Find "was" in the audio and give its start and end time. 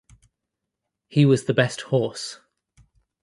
1.27-1.45